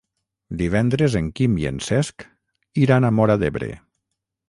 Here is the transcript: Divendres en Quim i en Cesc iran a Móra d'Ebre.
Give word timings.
Divendres 0.61 1.17
en 1.19 1.27
Quim 1.41 1.59
i 1.65 1.69
en 1.73 1.79
Cesc 1.91 2.27
iran 2.89 3.07
a 3.07 3.15
Móra 3.19 3.41
d'Ebre. 3.45 3.75